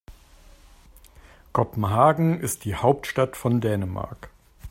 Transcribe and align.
Kopenhagen 1.53 2.39
ist 2.39 2.65
die 2.65 2.73
Hauptstadt 2.73 3.37
von 3.37 3.61
Dänemark. 3.61 4.31